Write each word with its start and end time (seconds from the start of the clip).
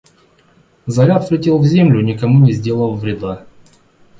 Заряд 0.87 1.29
влетел 1.29 1.59
в 1.59 1.65
землю, 1.67 2.01
никому 2.01 2.43
не 2.43 2.53
сделав 2.53 2.97
вреда. 2.97 3.45